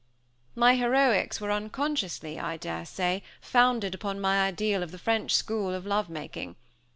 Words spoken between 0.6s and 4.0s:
heroics were unconsciously, I daresay, founded